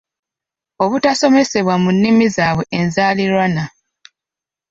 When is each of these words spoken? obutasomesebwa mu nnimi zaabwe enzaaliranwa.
obutasomesebwa 0.83 1.75
mu 1.83 1.89
nnimi 1.95 2.25
zaabwe 2.35 2.63
enzaaliranwa. 2.79 3.65